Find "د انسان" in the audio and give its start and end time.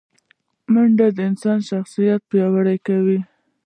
1.15-1.59